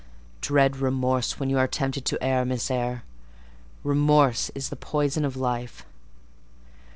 [0.41, 3.03] Dread remorse when you are tempted to err, Miss Eyre;
[3.83, 5.85] remorse is the poison of life."